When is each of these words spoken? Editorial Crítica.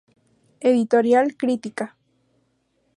Editorial 0.61 1.35
Crítica. 1.37 1.95